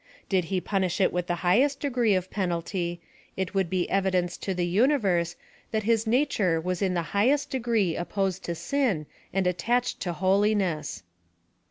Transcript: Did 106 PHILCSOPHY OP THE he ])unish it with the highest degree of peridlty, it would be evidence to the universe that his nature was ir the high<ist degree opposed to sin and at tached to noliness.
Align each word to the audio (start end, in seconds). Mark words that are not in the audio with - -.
Did 0.29 0.45
106 0.45 0.49
PHILCSOPHY 0.49 0.65
OP 0.65 0.65
THE 0.65 0.87
he 0.87 0.87
])unish 0.87 1.05
it 1.05 1.13
with 1.13 1.27
the 1.27 1.43
highest 1.47 1.79
degree 1.79 2.15
of 2.15 2.31
peridlty, 2.31 2.99
it 3.37 3.53
would 3.53 3.69
be 3.69 3.87
evidence 3.91 4.35
to 4.37 4.55
the 4.55 4.65
universe 4.65 5.35
that 5.69 5.83
his 5.83 6.07
nature 6.07 6.59
was 6.59 6.81
ir 6.81 6.89
the 6.89 7.03
high<ist 7.13 7.51
degree 7.51 7.95
opposed 7.95 8.43
to 8.45 8.55
sin 8.55 9.05
and 9.31 9.45
at 9.45 9.59
tached 9.59 9.99
to 9.99 10.13
noliness. 10.19 11.03